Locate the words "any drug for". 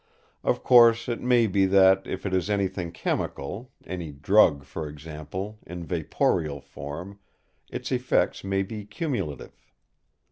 3.85-4.87